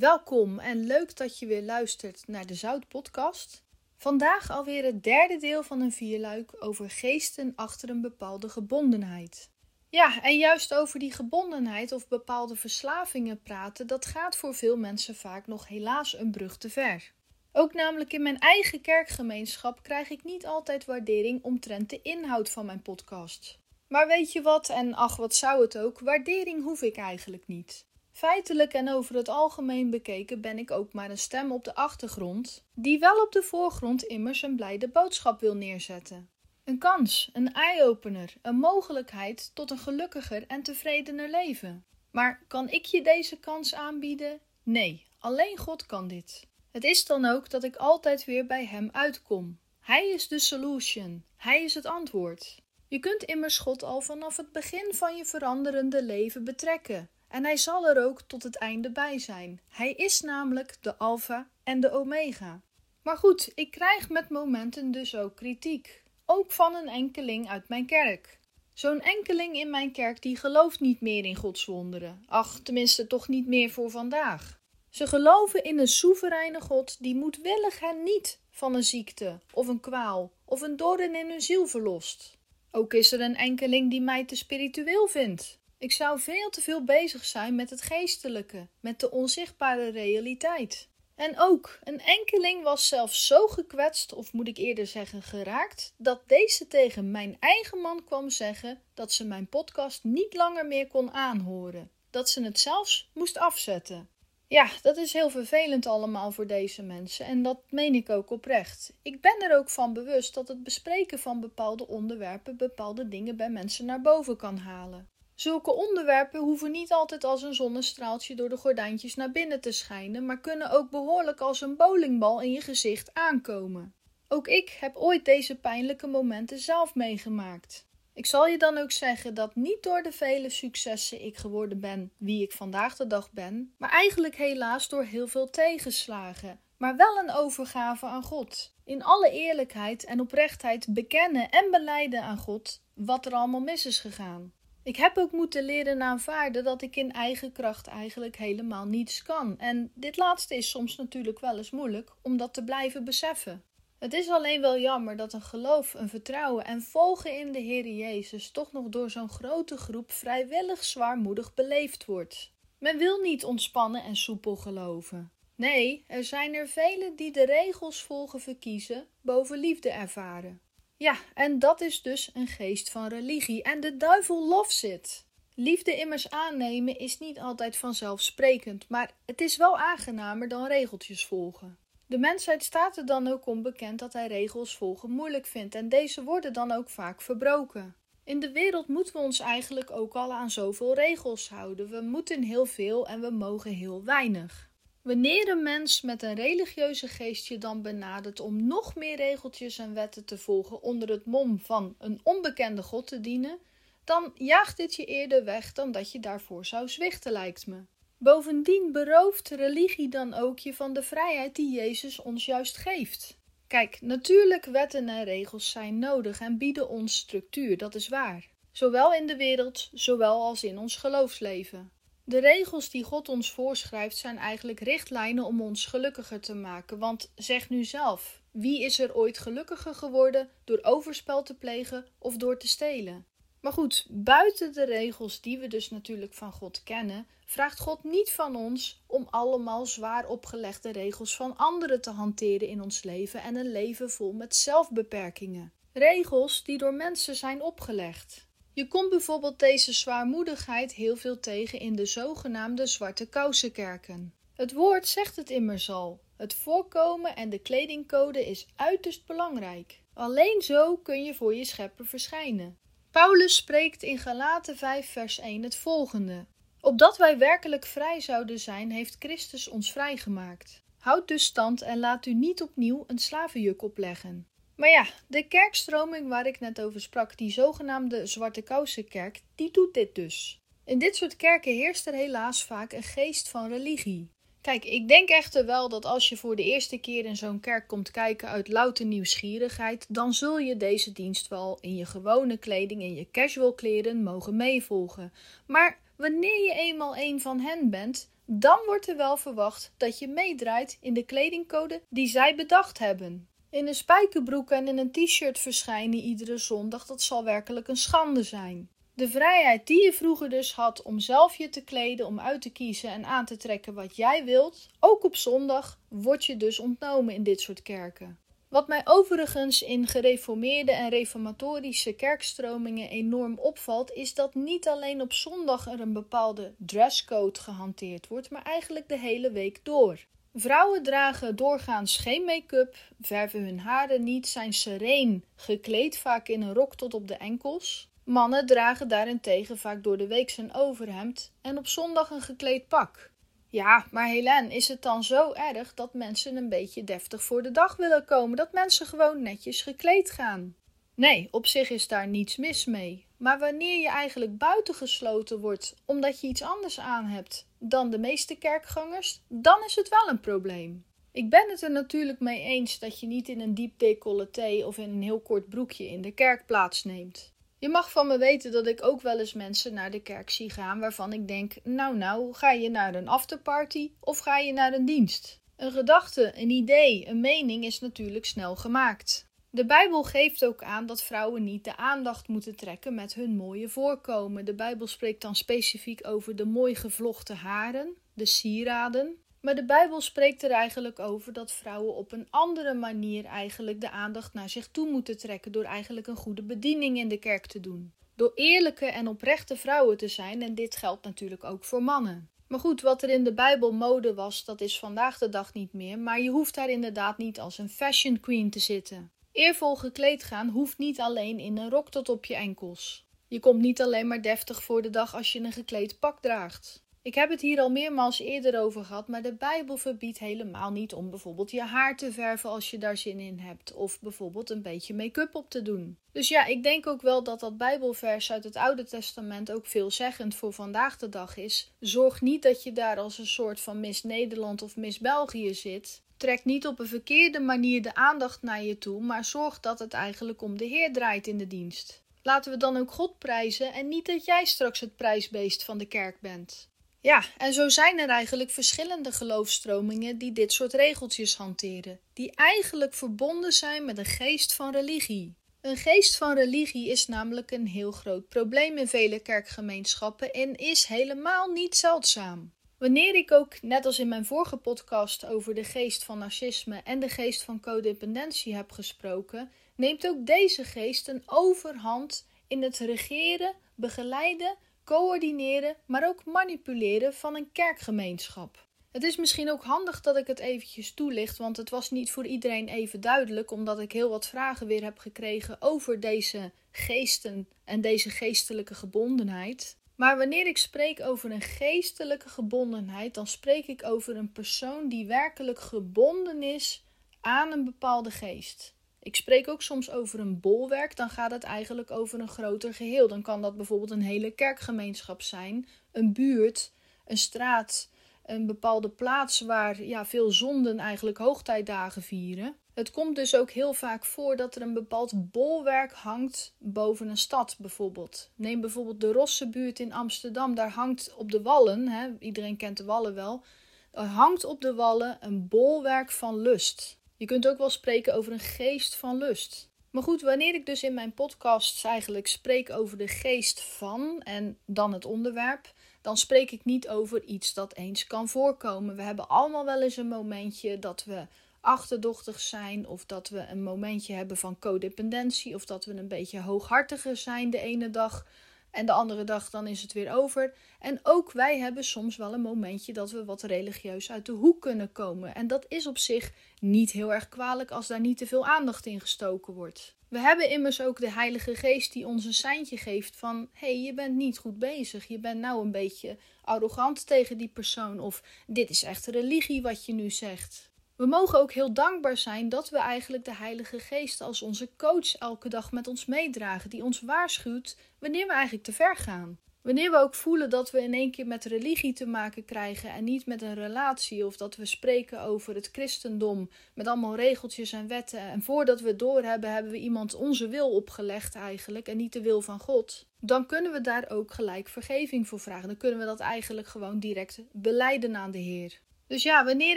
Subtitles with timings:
[0.00, 3.64] Welkom en leuk dat je weer luistert naar de Zout Podcast.
[3.96, 9.50] Vandaag alweer het derde deel van een vierluik over geesten achter een bepaalde gebondenheid.
[9.88, 15.14] Ja, en juist over die gebondenheid of bepaalde verslavingen praten, dat gaat voor veel mensen
[15.14, 17.12] vaak nog helaas een brug te ver.
[17.52, 22.66] Ook namelijk in mijn eigen kerkgemeenschap krijg ik niet altijd waardering omtrent de inhoud van
[22.66, 23.58] mijn podcast.
[23.88, 27.88] Maar weet je wat, en ach wat zou het ook, waardering hoef ik eigenlijk niet.
[28.20, 32.64] Feitelijk en over het algemeen bekeken ben ik ook maar een stem op de achtergrond,
[32.74, 36.30] die wel op de voorgrond immers een blijde boodschap wil neerzetten.
[36.64, 41.84] Een kans, een eye-opener, een mogelijkheid tot een gelukkiger en tevredener leven.
[42.10, 44.40] Maar kan ik je deze kans aanbieden?
[44.62, 46.46] Nee, alleen God kan dit.
[46.70, 49.58] Het is dan ook dat ik altijd weer bij Hem uitkom.
[49.80, 52.62] Hij is de solution, Hij is het antwoord.
[52.88, 57.10] Je kunt immers God al vanaf het begin van je veranderende leven betrekken.
[57.30, 59.60] En hij zal er ook tot het einde bij zijn.
[59.68, 62.60] Hij is namelijk de Alpha en de Omega.
[63.02, 66.02] Maar goed, ik krijg met momenten dus ook kritiek.
[66.26, 68.38] Ook van een enkeling uit mijn kerk.
[68.74, 72.24] Zo'n enkeling in mijn kerk die gelooft niet meer in Gods wonderen.
[72.26, 74.60] Ach, tenminste toch niet meer voor vandaag.
[74.90, 79.80] Ze geloven in een soevereine God die moedwillig hen niet van een ziekte of een
[79.80, 82.38] kwaal of een doorn in hun ziel verlost.
[82.70, 85.59] Ook is er een enkeling die mij te spiritueel vindt.
[85.80, 90.88] Ik zou veel te veel bezig zijn met het geestelijke, met de onzichtbare realiteit.
[91.14, 96.22] En ook, een enkeling was zelfs zo gekwetst, of moet ik eerder zeggen geraakt, dat
[96.26, 101.12] deze tegen mijn eigen man kwam zeggen dat ze mijn podcast niet langer meer kon
[101.12, 101.90] aanhoren.
[102.10, 104.08] Dat ze het zelfs moest afzetten.
[104.48, 108.92] Ja, dat is heel vervelend allemaal voor deze mensen en dat meen ik ook oprecht.
[109.02, 113.50] Ik ben er ook van bewust dat het bespreken van bepaalde onderwerpen bepaalde dingen bij
[113.50, 115.08] mensen naar boven kan halen.
[115.40, 120.26] Zulke onderwerpen hoeven niet altijd als een zonnestraaltje door de gordijntjes naar binnen te schijnen,
[120.26, 123.94] maar kunnen ook behoorlijk als een bowlingbal in je gezicht aankomen.
[124.28, 127.86] Ook ik heb ooit deze pijnlijke momenten zelf meegemaakt.
[128.14, 132.12] Ik zal je dan ook zeggen dat niet door de vele successen ik geworden ben
[132.16, 137.18] wie ik vandaag de dag ben, maar eigenlijk helaas door heel veel tegenslagen, maar wel
[137.18, 138.74] een overgave aan God.
[138.84, 144.00] In alle eerlijkheid en oprechtheid bekennen en beleiden aan God wat er allemaal mis is
[144.00, 144.58] gegaan.
[144.82, 149.58] Ik heb ook moeten leren aanvaarden dat ik in eigen kracht eigenlijk helemaal niets kan.
[149.58, 153.64] En dit laatste is soms natuurlijk wel eens moeilijk om dat te blijven beseffen.
[153.98, 157.86] Het is alleen wel jammer dat een geloof, een vertrouwen en volgen in de Heer
[157.86, 162.52] Jezus toch nog door zo'n grote groep vrijwillig zwaarmoedig beleefd wordt.
[162.78, 165.32] Men wil niet ontspannen en soepel geloven.
[165.54, 170.60] Nee, er zijn er velen die de regels volgen verkiezen boven liefde ervaren.
[171.02, 173.62] Ja, en dat is dus een geest van religie.
[173.62, 175.24] En de duivel loves it.
[175.54, 181.78] Liefde immers aannemen is niet altijd vanzelfsprekend, maar het is wel aangenamer dan regeltjes volgen.
[182.06, 186.24] De mensheid staat er dan ook onbekend dat hij regels volgen moeilijk vindt en deze
[186.24, 187.96] worden dan ook vaak verbroken.
[188.24, 191.90] In de wereld moeten we ons eigenlijk ook al aan zoveel regels houden.
[191.90, 194.69] We moeten heel veel en we mogen heel weinig.
[195.02, 199.94] Wanneer een mens met een religieuze geest je dan benadert om nog meer regeltjes en
[199.94, 203.58] wetten te volgen onder het mom van een onbekende God te dienen,
[204.04, 207.84] dan jaagt dit je eerder weg dan dat je daarvoor zou zwichten, lijkt me.
[208.18, 213.38] Bovendien berooft religie dan ook je van de vrijheid die Jezus ons juist geeft.
[213.66, 218.48] Kijk, natuurlijk wetten en regels zijn nodig en bieden ons structuur, dat is waar.
[218.72, 221.92] Zowel in de wereld, zowel als in ons geloofsleven.
[222.30, 226.98] De regels die God ons voorschrijft zijn eigenlijk richtlijnen om ons gelukkiger te maken.
[226.98, 232.36] Want zeg nu zelf, wie is er ooit gelukkiger geworden door overspel te plegen of
[232.36, 233.26] door te stelen?
[233.60, 238.30] Maar goed, buiten de regels die we dus natuurlijk van God kennen, vraagt God niet
[238.30, 243.56] van ons om allemaal zwaar opgelegde regels van anderen te hanteren in ons leven en
[243.56, 245.72] een leven vol met zelfbeperkingen.
[245.92, 248.48] Regels die door mensen zijn opgelegd.
[248.72, 254.34] Je komt bijvoorbeeld deze zwaarmoedigheid heel veel tegen in de zogenaamde zwarte kousenkerken.
[254.54, 256.20] Het woord zegt het immers al.
[256.36, 260.00] Het voorkomen en de kledingcode is uiterst belangrijk.
[260.14, 262.78] Alleen zo kun je voor je schepper verschijnen.
[263.10, 266.46] Paulus spreekt in Galaten 5 vers 1 het volgende.
[266.80, 270.82] Opdat wij werkelijk vrij zouden zijn, heeft Christus ons vrijgemaakt.
[270.98, 274.46] Houd dus stand en laat u niet opnieuw een slavenjuk opleggen.
[274.80, 279.94] Maar ja, de kerkstroming waar ik net over sprak, die zogenaamde Zwarte Kousenkerk, die doet
[279.94, 280.58] dit dus.
[280.84, 284.30] In dit soort kerken heerst er helaas vaak een geest van religie.
[284.60, 287.88] Kijk, ik denk echter wel dat als je voor de eerste keer in zo'n kerk
[287.88, 293.02] komt kijken uit louter nieuwsgierigheid, dan zul je deze dienst wel in je gewone kleding,
[293.02, 295.32] in je casual kleren mogen meevolgen.
[295.66, 300.28] Maar wanneer je eenmaal een van hen bent, dan wordt er wel verwacht dat je
[300.28, 303.49] meedraait in de kledingcode die zij bedacht hebben.
[303.70, 308.42] In een spijkerbroek en in een t-shirt verschijnen iedere zondag, dat zal werkelijk een schande
[308.42, 308.88] zijn.
[309.14, 312.70] De vrijheid die je vroeger dus had om zelf je te kleden, om uit te
[312.70, 317.34] kiezen en aan te trekken wat jij wilt, ook op zondag, wordt je dus ontnomen
[317.34, 318.38] in dit soort kerken.
[318.68, 325.32] Wat mij overigens in gereformeerde en reformatorische kerkstromingen enorm opvalt, is dat niet alleen op
[325.32, 330.26] zondag er een bepaalde dresscode gehanteerd wordt, maar eigenlijk de hele week door.
[330.54, 336.74] Vrouwen dragen doorgaans geen make-up, verven hun haren niet, zijn sereen gekleed, vaak in een
[336.74, 338.10] rok tot op de enkels.
[338.24, 343.30] Mannen dragen daarentegen vaak door de week zijn overhemd en op zondag een gekleed pak.
[343.68, 347.70] Ja, maar Helen, is het dan zo erg dat mensen een beetje deftig voor de
[347.70, 348.56] dag willen komen?
[348.56, 350.74] Dat mensen gewoon netjes gekleed gaan?
[351.20, 353.26] Nee, op zich is daar niets mis mee.
[353.36, 358.54] Maar wanneer je eigenlijk buitengesloten wordt omdat je iets anders aan hebt dan de meeste
[358.54, 361.04] kerkgangers, dan is het wel een probleem.
[361.32, 364.98] Ik ben het er natuurlijk mee eens dat je niet in een diep decolleté of
[364.98, 367.52] in een heel kort broekje in de kerk plaatsneemt.
[367.78, 370.70] Je mag van me weten dat ik ook wel eens mensen naar de kerk zie
[370.70, 374.92] gaan waarvan ik denk: nou, nou, ga je naar een afterparty of ga je naar
[374.92, 375.58] een dienst?
[375.76, 379.48] Een gedachte, een idee, een mening is natuurlijk snel gemaakt.
[379.72, 383.88] De Bijbel geeft ook aan dat vrouwen niet de aandacht moeten trekken met hun mooie
[383.88, 384.64] voorkomen.
[384.64, 390.20] De Bijbel spreekt dan specifiek over de mooi gevlochten haren, de sieraden, maar de Bijbel
[390.20, 394.88] spreekt er eigenlijk over dat vrouwen op een andere manier eigenlijk de aandacht naar zich
[394.88, 398.12] toe moeten trekken door eigenlijk een goede bediening in de kerk te doen.
[398.34, 402.48] Door eerlijke en oprechte vrouwen te zijn en dit geldt natuurlijk ook voor mannen.
[402.66, 405.92] Maar goed, wat er in de Bijbel mode was, dat is vandaag de dag niet
[405.92, 409.30] meer, maar je hoeft daar inderdaad niet als een fashion queen te zitten.
[409.52, 413.24] Eervol gekleed gaan hoeft niet alleen in een rok tot op je enkels.
[413.48, 417.02] Je komt niet alleen maar deftig voor de dag als je een gekleed pak draagt.
[417.22, 421.12] Ik heb het hier al meermaals eerder over gehad, maar de Bijbel verbiedt helemaal niet
[421.12, 424.82] om bijvoorbeeld je haar te verven als je daar zin in hebt, of bijvoorbeeld een
[424.82, 426.18] beetje make-up op te doen.
[426.32, 430.54] Dus ja, ik denk ook wel dat dat Bijbelvers uit het Oude Testament ook veelzeggend
[430.54, 431.92] voor vandaag de dag is.
[431.98, 436.22] Zorg niet dat je daar als een soort van Miss Nederland of Miss België zit.
[436.40, 440.12] Trek niet op een verkeerde manier de aandacht naar je toe, maar zorg dat het
[440.12, 442.22] eigenlijk om de Heer draait in de dienst.
[442.42, 446.04] Laten we dan ook God prijzen en niet dat jij straks het prijsbeest van de
[446.04, 446.88] kerk bent.
[447.20, 453.14] Ja, en zo zijn er eigenlijk verschillende geloofstromingen die dit soort regeltjes hanteren, die eigenlijk
[453.14, 455.54] verbonden zijn met een geest van religie.
[455.80, 461.04] Een geest van religie is namelijk een heel groot probleem in vele kerkgemeenschappen en is
[461.04, 462.72] helemaal niet zeldzaam.
[463.00, 467.20] Wanneer ik ook, net als in mijn vorige podcast, over de geest van narcisme en
[467.20, 473.74] de geest van codependentie heb gesproken, neemt ook deze geest een overhand in het regeren,
[473.94, 478.86] begeleiden, coördineren, maar ook manipuleren van een kerkgemeenschap.
[479.12, 482.46] Het is misschien ook handig dat ik het eventjes toelicht, want het was niet voor
[482.46, 488.00] iedereen even duidelijk, omdat ik heel wat vragen weer heb gekregen over deze geesten en
[488.00, 489.98] deze geestelijke gebondenheid.
[490.20, 495.26] Maar wanneer ik spreek over een geestelijke gebondenheid, dan spreek ik over een persoon die
[495.26, 497.04] werkelijk gebonden is
[497.40, 498.94] aan een bepaalde geest.
[499.22, 503.28] Ik spreek ook soms over een bolwerk, dan gaat het eigenlijk over een groter geheel.
[503.28, 506.92] Dan kan dat bijvoorbeeld een hele kerkgemeenschap zijn, een buurt,
[507.26, 508.10] een straat,
[508.44, 512.76] een bepaalde plaats waar ja, veel zonden eigenlijk hoogtijdagen vieren.
[513.00, 517.36] Het komt dus ook heel vaak voor dat er een bepaald bolwerk hangt boven een
[517.36, 518.50] stad bijvoorbeeld.
[518.54, 520.74] Neem bijvoorbeeld de Rossebuurt in Amsterdam.
[520.74, 523.64] Daar hangt op de wallen, hè, iedereen kent de wallen wel,
[524.12, 527.18] er hangt op de wallen een bolwerk van lust.
[527.36, 529.88] Je kunt ook wel spreken over een geest van lust.
[530.10, 534.78] Maar goed, wanneer ik dus in mijn podcasts eigenlijk spreek over de geest van en
[534.84, 539.16] dan het onderwerp, dan spreek ik niet over iets dat eens kan voorkomen.
[539.16, 541.46] We hebben allemaal wel eens een momentje dat we
[541.80, 546.60] achterdochtig zijn, of dat we een momentje hebben van codependentie, of dat we een beetje
[546.60, 548.46] hooghartiger zijn de ene dag
[548.90, 550.74] en de andere dag dan is het weer over.
[550.98, 554.80] En ook wij hebben soms wel een momentje dat we wat religieus uit de hoek
[554.80, 555.54] kunnen komen.
[555.54, 559.06] En dat is op zich niet heel erg kwalijk als daar niet te veel aandacht
[559.06, 560.14] in gestoken wordt.
[560.28, 564.02] We hebben immers ook de Heilige Geest die ons een seintje geeft van: hé, hey,
[564.02, 565.26] je bent niet goed bezig.
[565.26, 568.20] Je bent nou een beetje arrogant tegen die persoon.
[568.20, 570.89] Of dit is echt religie wat je nu zegt.
[571.20, 575.34] We mogen ook heel dankbaar zijn dat we eigenlijk de Heilige Geest als onze coach
[575.34, 579.58] elke dag met ons meedragen, die ons waarschuwt wanneer we eigenlijk te ver gaan.
[579.82, 583.24] Wanneer we ook voelen dat we in één keer met religie te maken krijgen en
[583.24, 588.08] niet met een relatie, of dat we spreken over het christendom met allemaal regeltjes en
[588.08, 592.32] wetten, en voordat we het doorhebben, hebben we iemand onze wil opgelegd eigenlijk en niet
[592.32, 595.88] de wil van God, dan kunnen we daar ook gelijk vergeving voor vragen.
[595.88, 599.00] Dan kunnen we dat eigenlijk gewoon direct beleiden aan de Heer.
[599.30, 599.96] Dus ja, wanneer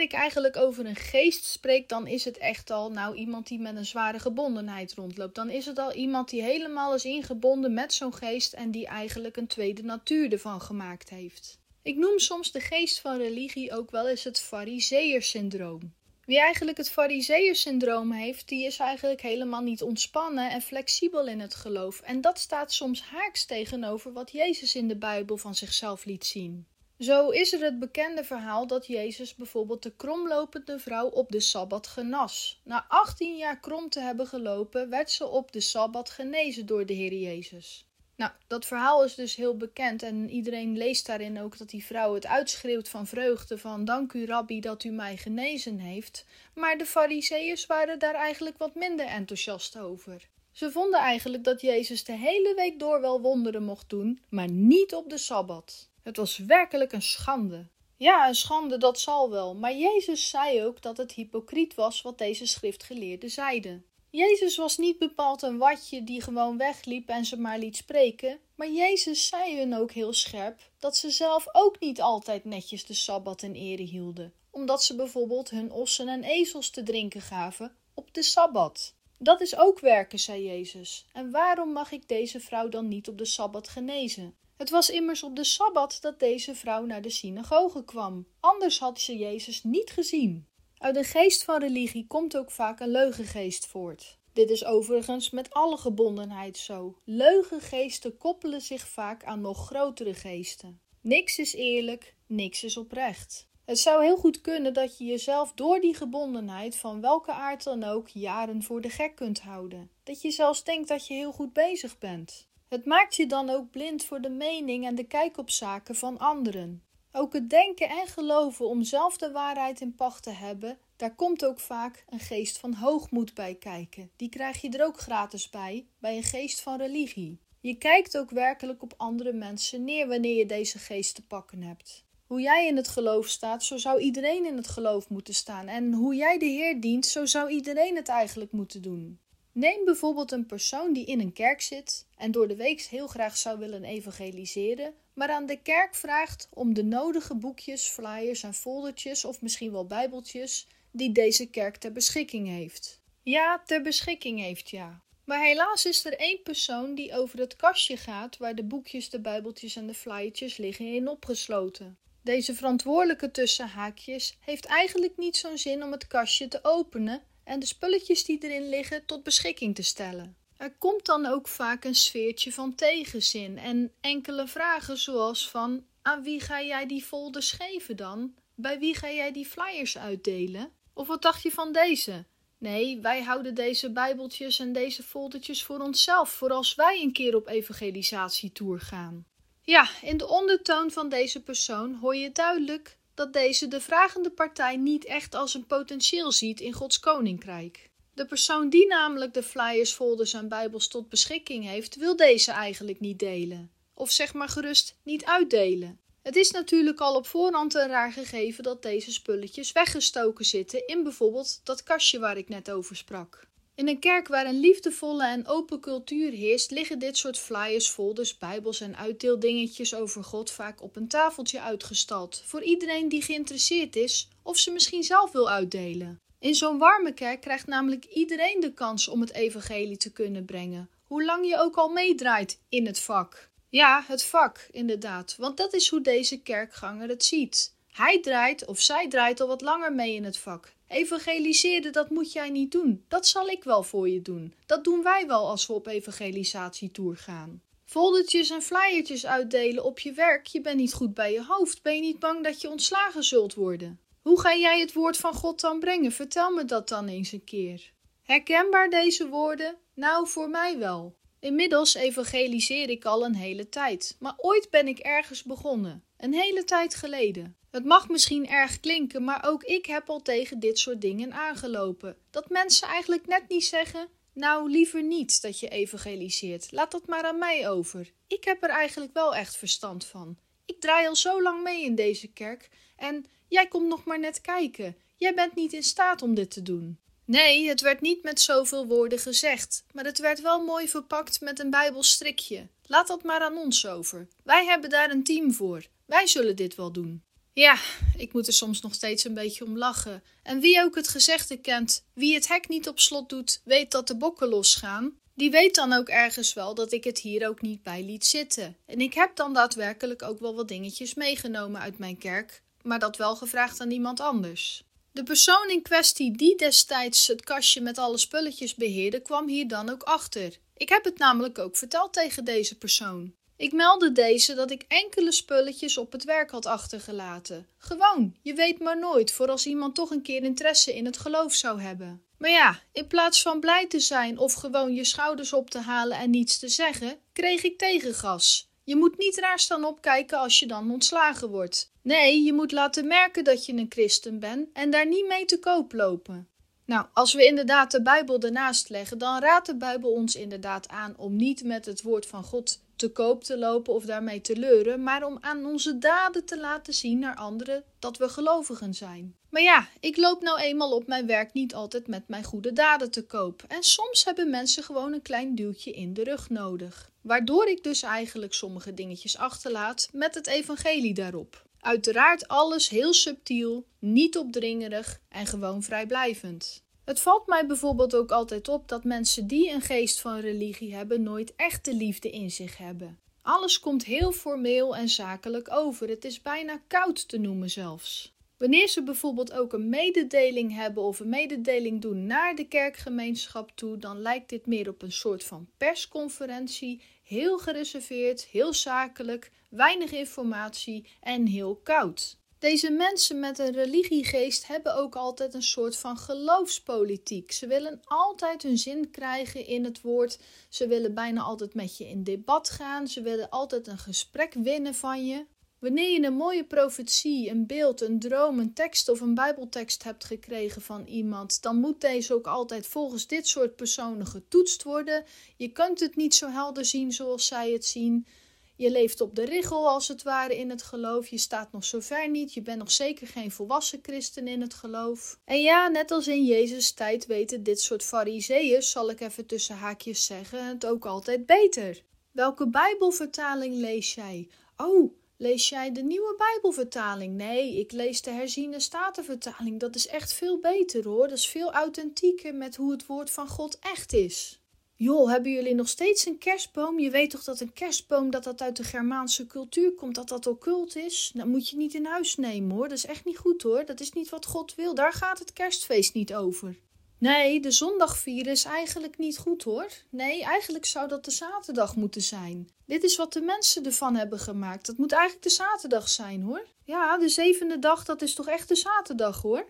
[0.00, 3.76] ik eigenlijk over een geest spreek, dan is het echt al nou iemand die met
[3.76, 5.34] een zware gebondenheid rondloopt.
[5.34, 9.36] Dan is het al iemand die helemaal is ingebonden met zo'n geest en die eigenlijk
[9.36, 11.58] een tweede natuur ervan gemaakt heeft.
[11.82, 15.94] Ik noem soms de geest van religie ook wel eens het fariseer-syndroom.
[16.24, 21.54] Wie eigenlijk het fariseer-syndroom heeft, die is eigenlijk helemaal niet ontspannen en flexibel in het
[21.54, 22.00] geloof.
[22.00, 26.66] En dat staat soms haaks tegenover wat Jezus in de Bijbel van zichzelf liet zien.
[26.98, 31.86] Zo is er het bekende verhaal dat Jezus bijvoorbeeld de kromlopende vrouw op de sabbat
[31.86, 32.60] genas.
[32.64, 36.92] Na 18 jaar krom te hebben gelopen, werd ze op de sabbat genezen door de
[36.92, 37.86] Heer Jezus.
[38.16, 42.14] Nou, dat verhaal is dus heel bekend en iedereen leest daarin ook dat die vrouw
[42.14, 46.26] het uitschreeuwt van vreugde van dank u rabbi dat u mij genezen heeft.
[46.54, 50.28] Maar de fariseeërs waren daar eigenlijk wat minder enthousiast over.
[50.52, 54.94] Ze vonden eigenlijk dat Jezus de hele week door wel wonderen mocht doen, maar niet
[54.94, 55.88] op de sabbat.
[56.04, 57.66] Het was werkelijk een schande.
[57.96, 59.54] Ja, een schande, dat zal wel.
[59.54, 63.84] Maar Jezus zei ook dat het hypocriet was wat deze schriftgeleerden zeiden.
[64.10, 68.70] Jezus was niet bepaald een watje die gewoon wegliep en ze maar liet spreken, maar
[68.70, 73.42] Jezus zei hun ook heel scherp dat ze zelf ook niet altijd netjes de sabbat
[73.42, 78.22] in ere hielden, omdat ze bijvoorbeeld hun ossen en ezels te drinken gaven op de
[78.22, 78.94] sabbat.
[79.18, 81.06] Dat is ook werken, zei Jezus.
[81.12, 84.34] En waarom mag ik deze vrouw dan niet op de sabbat genezen?
[84.56, 88.26] Het was immers op de sabbat dat deze vrouw naar de synagoge kwam.
[88.40, 90.46] Anders had ze Jezus niet gezien.
[90.78, 94.18] Uit de geest van religie komt ook vaak een leugengeest voort.
[94.32, 96.98] Dit is overigens met alle gebondenheid zo.
[97.04, 100.80] Leugengeesten koppelen zich vaak aan nog grotere geesten.
[101.00, 103.48] Niks is eerlijk, niks is oprecht.
[103.64, 107.84] Het zou heel goed kunnen dat je jezelf door die gebondenheid, van welke aard dan
[107.84, 109.90] ook, jaren voor de gek kunt houden.
[110.02, 112.48] Dat je zelfs denkt dat je heel goed bezig bent.
[112.74, 116.18] Het maakt je dan ook blind voor de mening en de kijk op zaken van
[116.18, 116.82] anderen.
[117.12, 121.44] Ook het denken en geloven om zelf de waarheid in pacht te hebben, daar komt
[121.44, 124.10] ook vaak een geest van hoogmoed bij kijken.
[124.16, 127.40] Die krijg je er ook gratis bij, bij een geest van religie.
[127.60, 132.04] Je kijkt ook werkelijk op andere mensen neer wanneer je deze geest te pakken hebt.
[132.26, 135.66] Hoe jij in het geloof staat, zo zou iedereen in het geloof moeten staan.
[135.68, 139.18] En hoe jij de Heer dient, zo zou iedereen het eigenlijk moeten doen.
[139.54, 143.36] Neem bijvoorbeeld een persoon die in een kerk zit en door de week heel graag
[143.36, 149.24] zou willen evangeliseren, maar aan de kerk vraagt om de nodige boekjes, flyers en foldertjes
[149.24, 153.00] of misschien wel bijbeltjes die deze kerk ter beschikking heeft.
[153.22, 155.02] Ja, ter beschikking heeft, ja.
[155.24, 159.20] Maar helaas is er één persoon die over het kastje gaat waar de boekjes, de
[159.20, 161.98] bijbeltjes en de flyertjes liggen in opgesloten.
[162.22, 167.60] Deze verantwoordelijke tussen haakjes heeft eigenlijk niet zo'n zin om het kastje te openen en
[167.60, 170.36] de spulletjes die erin liggen tot beschikking te stellen.
[170.56, 176.22] Er komt dan ook vaak een sfeertje van tegenzin en enkele vragen zoals van aan
[176.22, 178.34] wie ga jij die folders geven dan?
[178.54, 180.72] Bij wie ga jij die flyers uitdelen?
[180.92, 182.24] Of wat dacht je van deze?
[182.58, 187.36] Nee, wij houden deze bijbeltjes en deze foldertjes voor onszelf, voor als wij een keer
[187.36, 189.26] op evangelisatietour gaan.
[189.62, 194.76] Ja, in de ondertoon van deze persoon hoor je duidelijk dat deze de vragende partij
[194.76, 197.90] niet echt als een potentieel ziet in Gods koninkrijk.
[198.14, 203.00] De persoon die namelijk de flyers, folders en bijbels tot beschikking heeft, wil deze eigenlijk
[203.00, 203.70] niet delen.
[203.94, 206.00] Of zeg maar gerust niet uitdelen.
[206.22, 211.02] Het is natuurlijk al op voorhand een raar gegeven dat deze spulletjes weggestoken zitten in
[211.02, 213.48] bijvoorbeeld dat kastje waar ik net over sprak.
[213.76, 218.38] In een kerk waar een liefdevolle en open cultuur heerst, liggen dit soort flyers, folders,
[218.38, 222.42] bijbels en uitdeeldingetjes over God vaak op een tafeltje uitgestald.
[222.44, 226.18] Voor iedereen die geïnteresseerd is of ze misschien zelf wil uitdelen.
[226.38, 230.90] In zo'n warme kerk krijgt namelijk iedereen de kans om het evangelie te kunnen brengen,
[231.04, 233.50] hoe lang je ook al meedraait in het vak.
[233.68, 237.74] Ja, het vak, inderdaad, want dat is hoe deze kerkganger het ziet.
[237.92, 240.72] Hij draait of zij draait al wat langer mee in het vak.
[240.94, 243.04] Evangeliseren, dat moet jij niet doen.
[243.08, 244.54] Dat zal ik wel voor je doen.
[244.66, 247.62] Dat doen wij wel als we op evangelisatietour gaan.
[247.84, 250.46] Foldertjes en flyertjes uitdelen op je werk.
[250.46, 251.82] Je bent niet goed bij je hoofd.
[251.82, 254.00] Ben je niet bang dat je ontslagen zult worden?
[254.22, 256.12] Hoe ga jij het woord van God dan brengen?
[256.12, 257.92] Vertel me dat dan eens een keer.
[258.22, 259.76] Herkenbaar deze woorden?
[259.94, 261.14] Nou, voor mij wel.
[261.40, 266.64] Inmiddels evangeliseer ik al een hele tijd, maar ooit ben ik ergens begonnen, een hele
[266.64, 267.56] tijd geleden.
[267.74, 272.16] Het mag misschien erg klinken, maar ook ik heb al tegen dit soort dingen aangelopen.
[272.30, 276.72] Dat mensen eigenlijk net niet zeggen: Nou, liever niet dat je evangeliseert.
[276.72, 278.12] Laat dat maar aan mij over.
[278.26, 280.38] Ik heb er eigenlijk wel echt verstand van.
[280.66, 284.40] Ik draai al zo lang mee in deze kerk en jij komt nog maar net
[284.40, 284.96] kijken.
[285.16, 286.98] Jij bent niet in staat om dit te doen.
[287.24, 291.58] Nee, het werd niet met zoveel woorden gezegd, maar het werd wel mooi verpakt met
[291.58, 292.68] een bijbelstrikje.
[292.86, 294.28] Laat dat maar aan ons over.
[294.42, 295.86] Wij hebben daar een team voor.
[296.06, 297.22] Wij zullen dit wel doen.
[297.54, 297.78] Ja,
[298.16, 300.22] ik moet er soms nog steeds een beetje om lachen.
[300.42, 304.06] En wie ook het gezegde kent: wie het hek niet op slot doet, weet dat
[304.06, 305.18] de bokken losgaan.
[305.34, 308.76] Die weet dan ook ergens wel dat ik het hier ook niet bij liet zitten.
[308.86, 313.16] En ik heb dan daadwerkelijk ook wel wat dingetjes meegenomen uit mijn kerk, maar dat
[313.16, 314.84] wel gevraagd aan iemand anders.
[315.12, 319.88] De persoon in kwestie die destijds het kastje met alle spulletjes beheerde, kwam hier dan
[319.88, 320.58] ook achter.
[320.76, 323.34] Ik heb het namelijk ook verteld tegen deze persoon.
[323.56, 327.66] Ik meldde deze dat ik enkele spulletjes op het werk had achtergelaten.
[327.78, 331.54] Gewoon, je weet maar nooit, voor als iemand toch een keer interesse in het geloof
[331.54, 332.22] zou hebben.
[332.38, 336.18] Maar ja, in plaats van blij te zijn of gewoon je schouders op te halen
[336.18, 338.68] en niets te zeggen, kreeg ik tegengas.
[338.84, 341.92] Je moet niet raar staan opkijken als je dan ontslagen wordt.
[342.02, 345.58] Nee, je moet laten merken dat je een christen bent en daar niet mee te
[345.58, 346.48] koop lopen.
[346.86, 351.14] Nou, als we inderdaad de Bijbel ernaast leggen, dan raadt de Bijbel ons inderdaad aan
[351.16, 355.02] om niet met het woord van God te koop te lopen of daarmee te leuren,
[355.02, 359.36] maar om aan onze daden te laten zien naar anderen dat we gelovigen zijn.
[359.48, 363.10] Maar ja, ik loop nou eenmaal op mijn werk niet altijd met mijn goede daden
[363.10, 363.64] te koop.
[363.68, 367.10] En soms hebben mensen gewoon een klein duwtje in de rug nodig.
[367.20, 371.62] Waardoor ik dus eigenlijk sommige dingetjes achterlaat met het evangelie daarop.
[371.80, 376.83] Uiteraard alles heel subtiel, niet opdringerig en gewoon vrijblijvend.
[377.04, 381.22] Het valt mij bijvoorbeeld ook altijd op dat mensen die een geest van religie hebben
[381.22, 383.18] nooit echte liefde in zich hebben.
[383.42, 386.08] Alles komt heel formeel en zakelijk over.
[386.08, 388.34] Het is bijna koud te noemen zelfs.
[388.56, 393.98] Wanneer ze bijvoorbeeld ook een mededeling hebben of een mededeling doen naar de kerkgemeenschap toe,
[393.98, 401.06] dan lijkt dit meer op een soort van persconferentie, heel gereserveerd, heel zakelijk, weinig informatie
[401.20, 402.36] en heel koud.
[402.64, 407.52] Deze mensen met een religiegeest hebben ook altijd een soort van geloofspolitiek.
[407.52, 410.38] Ze willen altijd hun zin krijgen in het woord.
[410.68, 413.08] Ze willen bijna altijd met je in debat gaan.
[413.08, 415.46] Ze willen altijd een gesprek winnen van je.
[415.78, 420.24] Wanneer je een mooie profetie, een beeld, een droom, een tekst of een Bijbeltekst hebt
[420.24, 425.24] gekregen van iemand, dan moet deze ook altijd volgens dit soort personen getoetst worden.
[425.56, 428.26] Je kunt het niet zo helder zien zoals zij het zien.
[428.76, 431.26] Je leeft op de richel als het ware in het geloof.
[431.26, 432.54] Je staat nog zo ver niet.
[432.54, 435.38] Je bent nog zeker geen volwassen christen in het geloof.
[435.44, 439.76] En ja, net als in Jezus' tijd weten dit soort fariseeën, zal ik even tussen
[439.76, 442.02] haakjes zeggen, het ook altijd beter.
[442.30, 444.48] Welke Bijbelvertaling lees jij?
[444.76, 447.34] Oh, lees jij de nieuwe Bijbelvertaling?
[447.34, 449.80] Nee, ik lees de herziene statenvertaling.
[449.80, 451.28] Dat is echt veel beter hoor.
[451.28, 454.63] Dat is veel authentieker met hoe het woord van God echt is.
[454.96, 456.98] Joh, hebben jullie nog steeds een kerstboom?
[456.98, 460.46] Je weet toch dat een kerstboom dat dat uit de Germaanse cultuur komt, dat dat
[460.46, 461.30] occult is?
[461.34, 462.88] Dat moet je niet in huis nemen hoor.
[462.88, 463.84] Dat is echt niet goed hoor.
[463.84, 464.94] Dat is niet wat God wil.
[464.94, 466.76] Daar gaat het kerstfeest niet over.
[467.18, 469.86] Nee, de zondag vieren is eigenlijk niet goed hoor.
[470.10, 472.68] Nee, eigenlijk zou dat de zaterdag moeten zijn.
[472.86, 474.86] Dit is wat de mensen ervan hebben gemaakt.
[474.86, 476.66] Dat moet eigenlijk de zaterdag zijn hoor.
[476.84, 479.64] Ja, de zevende dag, dat is toch echt de zaterdag hoor.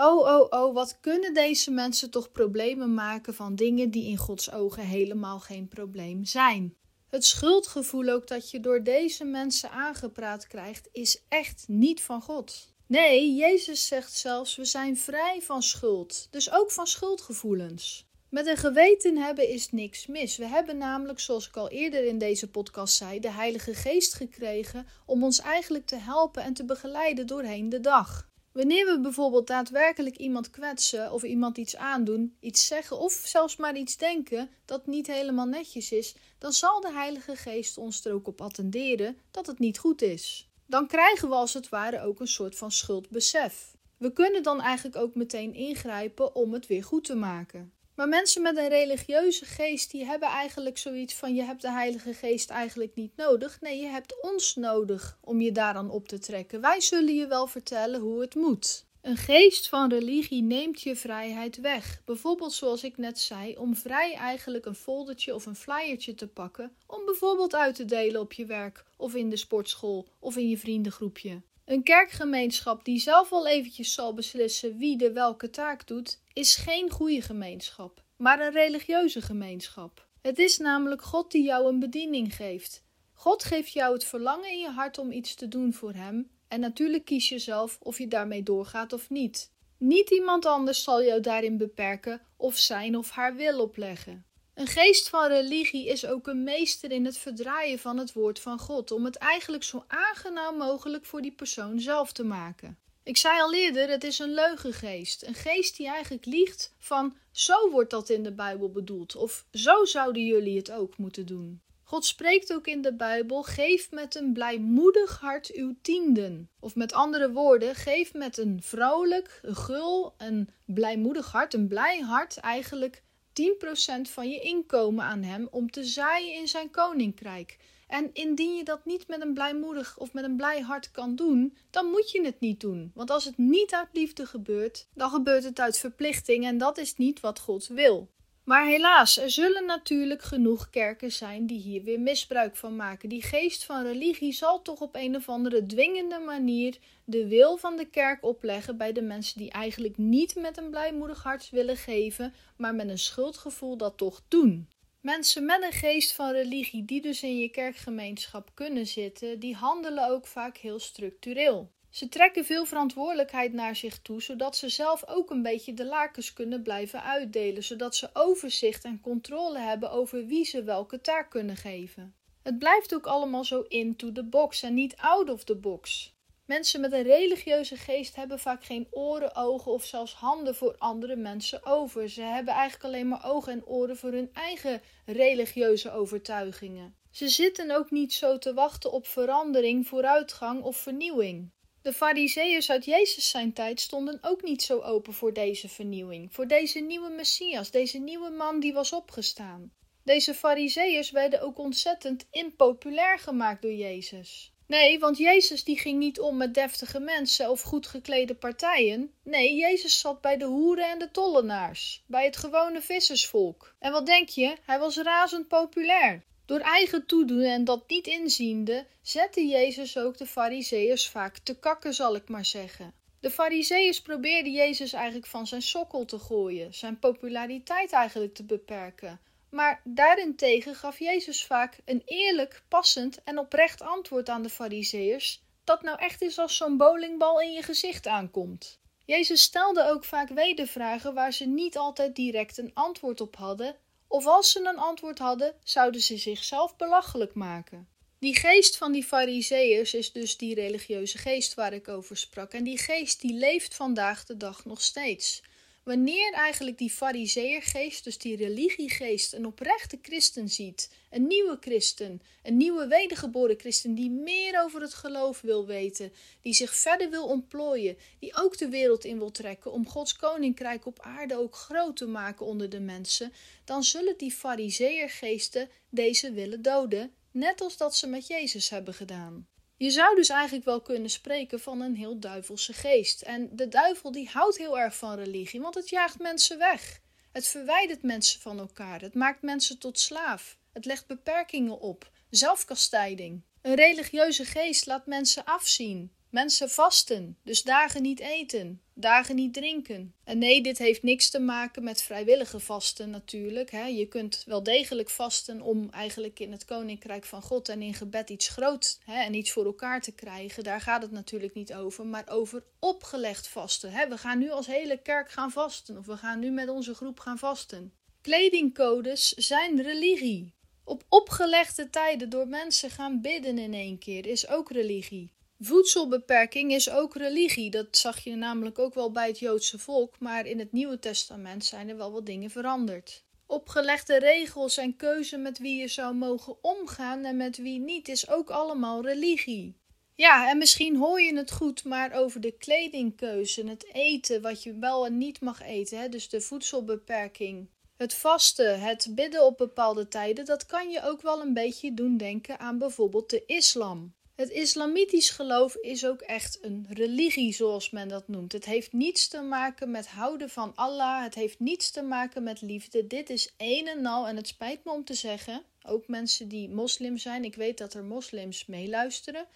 [0.00, 4.52] Oh, oh, oh, wat kunnen deze mensen toch problemen maken van dingen die in Gods
[4.52, 6.76] ogen helemaal geen probleem zijn?
[7.08, 12.74] Het schuldgevoel ook dat je door deze mensen aangepraat krijgt, is echt niet van God.
[12.86, 18.06] Nee, Jezus zegt zelfs: we zijn vrij van schuld, dus ook van schuldgevoelens.
[18.30, 20.36] Met een geweten hebben is niks mis.
[20.36, 24.86] We hebben namelijk, zoals ik al eerder in deze podcast zei, de Heilige Geest gekregen
[25.06, 28.27] om ons eigenlijk te helpen en te begeleiden doorheen de dag.
[28.58, 33.76] Wanneer we bijvoorbeeld daadwerkelijk iemand kwetsen of iemand iets aandoen, iets zeggen of zelfs maar
[33.76, 38.26] iets denken dat niet helemaal netjes is, dan zal de Heilige Geest ons er ook
[38.26, 40.48] op attenderen dat het niet goed is.
[40.66, 43.76] Dan krijgen we als het ware ook een soort van schuldbesef.
[43.96, 47.72] We kunnen dan eigenlijk ook meteen ingrijpen om het weer goed te maken.
[47.98, 52.14] Maar mensen met een religieuze geest, die hebben eigenlijk zoiets van: je hebt de Heilige
[52.14, 53.60] Geest eigenlijk niet nodig.
[53.60, 56.60] Nee, je hebt ons nodig om je daaraan op te trekken.
[56.60, 58.86] Wij zullen je wel vertellen hoe het moet.
[59.00, 62.02] Een geest van religie neemt je vrijheid weg.
[62.04, 66.72] Bijvoorbeeld, zoals ik net zei, om vrij eigenlijk een foldertje of een flyertje te pakken.
[66.86, 70.58] Om bijvoorbeeld uit te delen op je werk, of in de sportschool, of in je
[70.58, 71.42] vriendengroepje.
[71.68, 76.90] Een kerkgemeenschap die zelf wel eventjes zal beslissen wie de welke taak doet, is geen
[76.90, 80.06] goede gemeenschap, maar een religieuze gemeenschap.
[80.22, 82.84] Het is namelijk God die jou een bediening geeft.
[83.12, 86.60] God geeft jou het verlangen in je hart om iets te doen voor Hem, en
[86.60, 89.52] natuurlijk kies je zelf of je daarmee doorgaat of niet.
[89.78, 94.24] Niet iemand anders zal jou daarin beperken of zijn of haar wil opleggen.
[94.58, 98.58] Een geest van religie is ook een meester in het verdraaien van het woord van
[98.58, 102.78] God, om het eigenlijk zo aangenaam mogelijk voor die persoon zelf te maken.
[103.02, 105.22] Ik zei al eerder, het is een leugengeest.
[105.22, 109.84] Een geest die eigenlijk liegt van zo wordt dat in de Bijbel bedoeld, of zo
[109.84, 111.60] zouden jullie het ook moeten doen.
[111.82, 116.50] God spreekt ook in de Bijbel: geef met een blijmoedig hart uw tienden.
[116.60, 122.00] Of met andere woorden, geef met een vrolijk, een gul, een blijmoedig hart, een blij
[122.00, 123.02] hart eigenlijk
[123.42, 127.58] 10% van je inkomen aan Hem om te zaaien in Zijn koninkrijk.
[127.86, 131.56] En indien je dat niet met een blijmoedig of met een blij hart kan doen,
[131.70, 132.90] dan moet je het niet doen.
[132.94, 136.96] Want als het niet uit liefde gebeurt, dan gebeurt het uit verplichting en dat is
[136.96, 138.08] niet wat God wil.
[138.48, 143.08] Maar helaas, er zullen natuurlijk genoeg kerken zijn die hier weer misbruik van maken.
[143.08, 147.76] Die geest van religie zal toch op een of andere dwingende manier de wil van
[147.76, 152.34] de kerk opleggen bij de mensen die eigenlijk niet met een blijmoedig hart willen geven,
[152.56, 154.68] maar met een schuldgevoel dat toch doen.
[155.00, 160.10] Mensen met een geest van religie, die dus in je kerkgemeenschap kunnen zitten, die handelen
[160.10, 161.70] ook vaak heel structureel.
[161.90, 166.32] Ze trekken veel verantwoordelijkheid naar zich toe, zodat ze zelf ook een beetje de lakens
[166.32, 171.56] kunnen blijven uitdelen, zodat ze overzicht en controle hebben over wie ze welke taak kunnen
[171.56, 172.14] geven.
[172.42, 176.16] Het blijft ook allemaal zo into the box en niet out of the box.
[176.44, 181.16] Mensen met een religieuze geest hebben vaak geen oren, ogen of zelfs handen voor andere
[181.16, 182.08] mensen over.
[182.08, 186.96] Ze hebben eigenlijk alleen maar ogen en oren voor hun eigen religieuze overtuigingen.
[187.10, 191.50] Ze zitten ook niet zo te wachten op verandering, vooruitgang of vernieuwing.
[191.88, 196.46] De Fariseeërs uit Jezus zijn tijd stonden ook niet zo open voor deze vernieuwing, voor
[196.46, 199.72] deze nieuwe Messias, deze nieuwe man die was opgestaan.
[200.04, 204.52] Deze Fariseeërs werden ook ontzettend impopulair gemaakt door Jezus.
[204.66, 209.12] Nee, want Jezus die ging niet om met deftige mensen of goed geklede partijen.
[209.24, 213.74] Nee, Jezus zat bij de hoeren en de tollenaars, bij het gewone vissersvolk.
[213.78, 214.56] En wat denk je?
[214.64, 216.24] Hij was razend populair.
[216.48, 221.94] Door eigen toedoen en dat niet inziende, zette Jezus ook de Fariseeërs vaak te kakken,
[221.94, 222.94] zal ik maar zeggen.
[223.20, 229.20] De Fariseeërs probeerden Jezus eigenlijk van zijn sokkel te gooien, zijn populariteit eigenlijk te beperken.
[229.50, 235.82] Maar daarentegen gaf Jezus vaak een eerlijk, passend en oprecht antwoord aan de Fariseërs, dat
[235.82, 238.78] nou echt is als zo'n bowlingbal in je gezicht aankomt.
[239.04, 243.76] Jezus stelde ook vaak wedervragen waar ze niet altijd direct een antwoord op hadden,
[244.08, 247.88] of als ze een antwoord hadden, zouden ze zichzelf belachelijk maken.
[248.18, 252.52] Die geest van die Fariseërs is dus die religieuze geest waar ik over sprak.
[252.52, 255.42] En die geest die leeft vandaag de dag nog steeds.
[255.88, 262.56] Wanneer eigenlijk die fariseergeest, dus die religiegeest, een oprechte christen ziet, een nieuwe christen, een
[262.56, 267.96] nieuwe wedergeboren christen die meer over het geloof wil weten, die zich verder wil ontplooien,
[268.18, 272.06] die ook de wereld in wil trekken om Gods koninkrijk op aarde ook groot te
[272.06, 273.32] maken onder de mensen,
[273.64, 279.46] dan zullen die fariseergeesten deze willen doden, net als dat ze met Jezus hebben gedaan.
[279.78, 283.22] Je zou dus eigenlijk wel kunnen spreken van een heel duivelse geest.
[283.22, 287.00] En de duivel die houdt heel erg van religie, want het jaagt mensen weg.
[287.32, 289.00] Het verwijdert mensen van elkaar.
[289.00, 290.58] Het maakt mensen tot slaaf.
[290.72, 292.10] Het legt beperkingen op.
[292.30, 293.42] Zelfkastijding.
[293.62, 296.12] Een religieuze geest laat mensen afzien.
[296.30, 300.14] Mensen vasten, dus dagen niet eten, dagen niet drinken.
[300.24, 303.70] En nee, dit heeft niks te maken met vrijwillige vasten natuurlijk.
[303.70, 303.84] Hè.
[303.84, 308.30] Je kunt wel degelijk vasten om eigenlijk in het koninkrijk van God en in gebed
[308.30, 310.64] iets groot hè, en iets voor elkaar te krijgen.
[310.64, 313.92] Daar gaat het natuurlijk niet over, maar over opgelegd vasten.
[313.92, 314.08] Hè.
[314.08, 317.20] We gaan nu als hele kerk gaan vasten of we gaan nu met onze groep
[317.20, 317.92] gaan vasten.
[318.20, 320.54] Kledingcodes zijn religie.
[320.84, 325.36] Op opgelegde tijden door mensen gaan bidden in één keer is ook religie.
[325.60, 327.70] Voedselbeperking is ook religie.
[327.70, 331.64] Dat zag je namelijk ook wel bij het Joodse volk, maar in het Nieuwe Testament
[331.64, 333.24] zijn er wel wat dingen veranderd.
[333.46, 338.30] Opgelegde regels en keuze met wie je zou mogen omgaan en met wie niet is
[338.30, 339.76] ook allemaal religie.
[340.14, 344.78] Ja, en misschien hoor je het goed, maar over de kledingkeuze, het eten, wat je
[344.78, 347.70] wel en niet mag eten, hè, dus de voedselbeperking.
[347.96, 352.16] Het vasten, het bidden op bepaalde tijden, dat kan je ook wel een beetje doen
[352.16, 354.16] denken aan bijvoorbeeld de islam.
[354.38, 358.52] Het islamitisch geloof is ook echt een religie, zoals men dat noemt.
[358.52, 361.22] Het heeft niets te maken met houden van Allah.
[361.22, 363.06] Het heeft niets te maken met liefde.
[363.06, 366.68] Dit is een en al, en het spijt me om te zeggen, ook mensen die
[366.68, 367.44] moslim zijn.
[367.44, 369.46] Ik weet dat er moslims meeluisteren.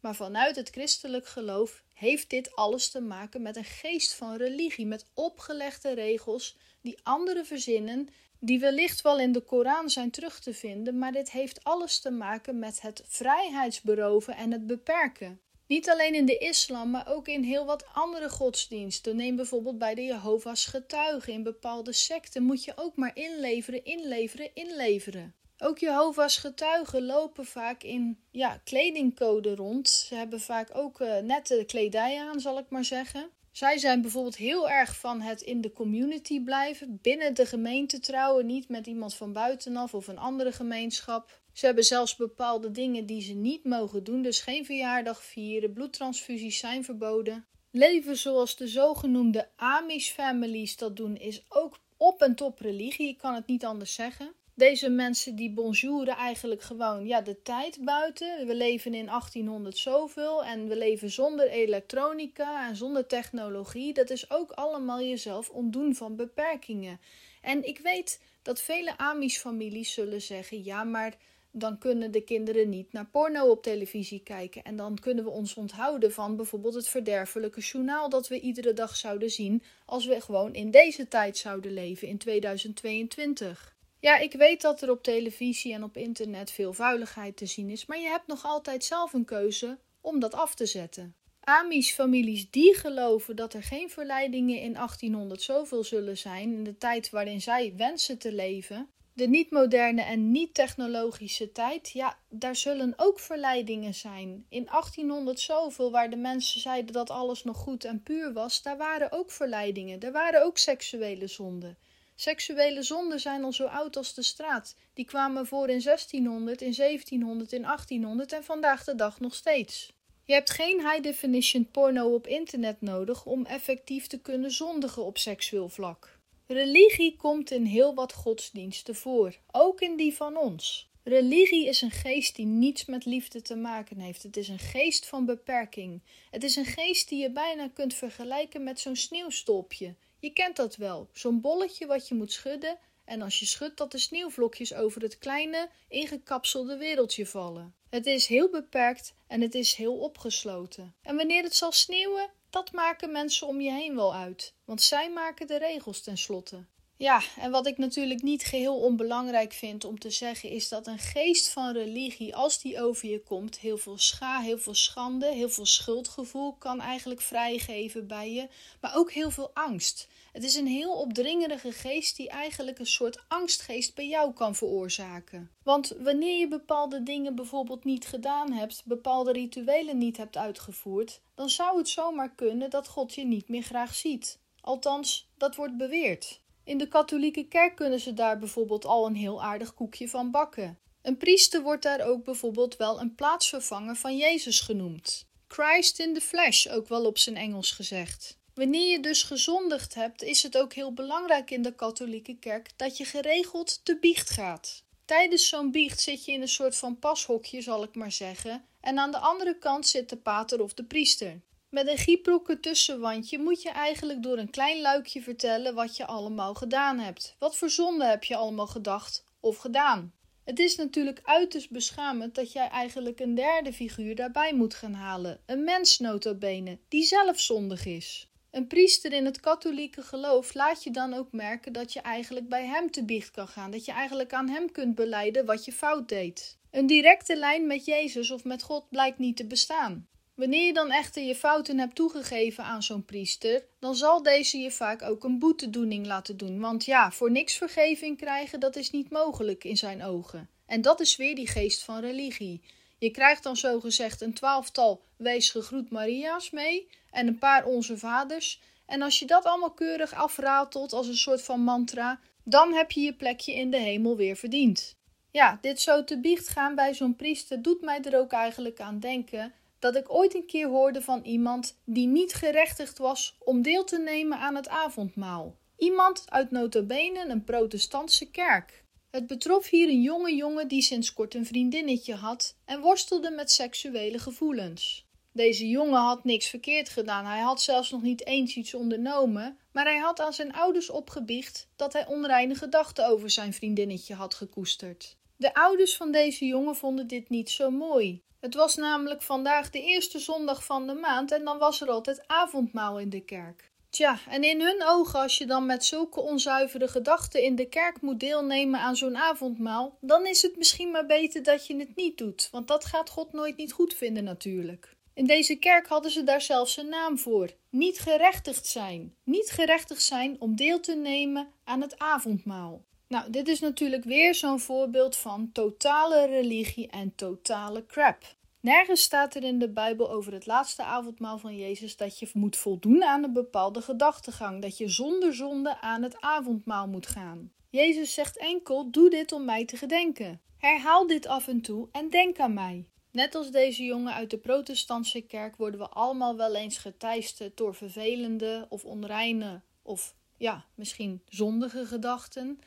[0.00, 4.86] Maar vanuit het christelijk geloof heeft dit alles te maken met een geest van religie,
[4.86, 8.08] met opgelegde regels die anderen verzinnen
[8.40, 12.10] die wellicht wel in de Koran zijn terug te vinden, maar dit heeft alles te
[12.10, 15.40] maken met het vrijheidsberoven en het beperken.
[15.66, 19.16] Niet alleen in de islam, maar ook in heel wat andere godsdiensten.
[19.16, 21.32] Neem bijvoorbeeld bij de Jehovah's getuigen.
[21.32, 25.34] In bepaalde secten moet je ook maar inleveren, inleveren, inleveren.
[25.58, 29.88] Ook Jehovah's getuigen lopen vaak in ja, kledingcode rond.
[29.88, 33.30] Ze hebben vaak ook uh, nette kledij aan, zal ik maar zeggen.
[33.56, 38.46] Zij zijn bijvoorbeeld heel erg van het in de community blijven, binnen de gemeente trouwen,
[38.46, 41.40] niet met iemand van buitenaf of een andere gemeenschap.
[41.52, 46.58] Ze hebben zelfs bepaalde dingen die ze niet mogen doen, dus geen verjaardag vieren, bloedtransfusies
[46.58, 47.46] zijn verboden.
[47.70, 53.18] Leven zoals de zogenoemde Amish families dat doen, is ook op en top religie, ik
[53.18, 54.32] kan het niet anders zeggen.
[54.56, 58.46] Deze mensen die bonjouren eigenlijk gewoon ja, de tijd buiten.
[58.46, 63.92] We leven in 1800 zoveel en we leven zonder elektronica en zonder technologie.
[63.92, 67.00] Dat is ook allemaal jezelf ontdoen van beperkingen.
[67.40, 71.16] En ik weet dat vele Amish-families zullen zeggen: ja, maar
[71.50, 74.62] dan kunnen de kinderen niet naar porno op televisie kijken.
[74.62, 78.96] En dan kunnen we ons onthouden van bijvoorbeeld het verderfelijke journaal dat we iedere dag
[78.96, 83.75] zouden zien als we gewoon in deze tijd zouden leven in 2022.
[84.06, 87.86] Ja, ik weet dat er op televisie en op internet veel vuiligheid te zien is,
[87.86, 91.14] maar je hebt nog altijd zelf een keuze om dat af te zetten.
[91.40, 97.10] Amish-families die geloven dat er geen verleidingen in 1800 zoveel zullen zijn, in de tijd
[97.10, 103.94] waarin zij wensen te leven, de niet-moderne en niet-technologische tijd, ja, daar zullen ook verleidingen
[103.94, 104.46] zijn.
[104.48, 108.76] In 1800 zoveel, waar de mensen zeiden dat alles nog goed en puur was, daar
[108.76, 111.78] waren ook verleidingen, er waren ook seksuele zonden.
[112.18, 114.76] Seksuele zonden zijn al zo oud als de straat.
[114.94, 119.92] Die kwamen voor in 1600, in 1700, in 1800 en vandaag de dag nog steeds.
[120.24, 125.18] Je hebt geen high definition porno op internet nodig om effectief te kunnen zondigen op
[125.18, 126.18] seksueel vlak.
[126.46, 130.90] Religie komt in heel wat godsdiensten voor, ook in die van ons.
[131.02, 134.22] Religie is een geest die niets met liefde te maken heeft.
[134.22, 136.02] Het is een geest van beperking.
[136.30, 139.94] Het is een geest die je bijna kunt vergelijken met zo'n sneeuwstolpje.
[140.26, 143.92] Je kent dat wel, zo'n bolletje wat je moet schudden en als je schudt dat
[143.92, 147.74] de sneeuwvlokjes over het kleine, ingekapselde wereldje vallen.
[147.90, 150.94] Het is heel beperkt en het is heel opgesloten.
[151.02, 155.10] En wanneer het zal sneeuwen, dat maken mensen om je heen wel uit, want zij
[155.10, 156.64] maken de regels tenslotte.
[156.98, 160.98] Ja, en wat ik natuurlijk niet geheel onbelangrijk vind om te zeggen, is dat een
[160.98, 165.48] geest van religie, als die over je komt, heel veel scha, heel veel schande, heel
[165.48, 168.48] veel schuldgevoel kan eigenlijk vrijgeven bij je,
[168.80, 170.08] maar ook heel veel angst.
[170.36, 175.50] Het is een heel opdringerige geest die eigenlijk een soort angstgeest bij jou kan veroorzaken.
[175.62, 181.50] Want wanneer je bepaalde dingen bijvoorbeeld niet gedaan hebt, bepaalde rituelen niet hebt uitgevoerd, dan
[181.50, 184.38] zou het zomaar kunnen dat God je niet meer graag ziet.
[184.60, 186.40] Althans, dat wordt beweerd.
[186.64, 190.78] In de katholieke kerk kunnen ze daar bijvoorbeeld al een heel aardig koekje van bakken.
[191.02, 195.26] Een priester wordt daar ook bijvoorbeeld wel een plaatsvervanger van Jezus genoemd.
[195.48, 198.38] Christ in the flesh, ook wel op zijn Engels gezegd.
[198.56, 202.96] Wanneer je dus gezondigd hebt, is het ook heel belangrijk in de katholieke kerk dat
[202.96, 204.84] je geregeld te biecht gaat.
[205.04, 208.98] Tijdens zo'n biecht zit je in een soort van pashokje, zal ik maar zeggen, en
[208.98, 211.40] aan de andere kant zit de pater of de priester.
[211.68, 216.54] Met een giebrokken tussenwandje moet je eigenlijk door een klein luikje vertellen wat je allemaal
[216.54, 217.36] gedaan hebt.
[217.38, 220.12] Wat voor zonde heb je allemaal gedacht of gedaan?
[220.44, 225.40] Het is natuurlijk uiterst beschamend dat jij eigenlijk een derde figuur daarbij moet gaan halen.
[225.46, 228.28] Een mens notabene, die zelf zondig is.
[228.56, 232.66] Een priester in het katholieke geloof laat je dan ook merken dat je eigenlijk bij
[232.66, 233.70] hem te biecht kan gaan.
[233.70, 236.58] Dat je eigenlijk aan hem kunt beleiden wat je fout deed.
[236.70, 240.08] Een directe lijn met Jezus of met God blijkt niet te bestaan.
[240.34, 244.70] Wanneer je dan echter je fouten hebt toegegeven aan zo'n priester, dan zal deze je
[244.70, 246.60] vaak ook een boetedoening laten doen.
[246.60, 250.48] Want ja, voor niks vergeving krijgen, dat is niet mogelijk in zijn ogen.
[250.66, 252.60] En dat is weer die geest van religie.
[252.98, 258.60] Je krijgt dan zogezegd een twaalftal wees gegroet Maria's mee en een paar onze vaders.
[258.86, 263.00] En als je dat allemaal keurig afratelt als een soort van mantra, dan heb je
[263.00, 264.96] je plekje in de hemel weer verdiend.
[265.30, 269.00] Ja, dit zo te biecht gaan bij zo'n priester doet mij er ook eigenlijk aan
[269.00, 273.84] denken dat ik ooit een keer hoorde van iemand die niet gerechtigd was om deel
[273.84, 275.56] te nemen aan het avondmaal.
[275.76, 278.84] Iemand uit notabene een protestantse kerk.
[279.16, 283.50] Het betrof hier een jonge jongen die sinds kort een vriendinnetje had en worstelde met
[283.50, 285.06] seksuele gevoelens.
[285.32, 289.84] Deze jongen had niks verkeerd gedaan, hij had zelfs nog niet eens iets ondernomen, maar
[289.84, 295.16] hij had aan zijn ouders opgebiecht dat hij onreine gedachten over zijn vriendinnetje had gekoesterd.
[295.36, 298.22] De ouders van deze jongen vonden dit niet zo mooi.
[298.40, 302.26] Het was namelijk vandaag de eerste zondag van de maand en dan was er altijd
[302.26, 303.70] avondmaal in de kerk.
[303.96, 308.00] Tja, en in hun ogen, als je dan met zulke onzuivere gedachten in de kerk
[308.00, 312.18] moet deelnemen aan zo'n avondmaal, dan is het misschien maar beter dat je het niet
[312.18, 314.96] doet, want dat gaat God nooit niet goed vinden natuurlijk.
[315.14, 319.14] In deze kerk hadden ze daar zelfs een naam voor: niet gerechtigd zijn.
[319.24, 322.84] Niet gerechtigd zijn om deel te nemen aan het avondmaal.
[323.08, 328.35] Nou, dit is natuurlijk weer zo'n voorbeeld van totale religie en totale crap.
[328.66, 332.56] Nergens staat er in de Bijbel over het laatste avondmaal van Jezus dat je moet
[332.56, 337.52] voldoen aan een bepaalde gedachtegang, dat je zonder zonde aan het avondmaal moet gaan.
[337.70, 340.40] Jezus zegt enkel: Doe dit om mij te gedenken.
[340.58, 342.88] Herhaal dit af en toe en denk aan mij.
[343.10, 347.74] Net als deze jongen uit de protestantse kerk worden we allemaal wel eens geteisterd door
[347.74, 352.60] vervelende of onreine of ja, misschien zondige gedachten.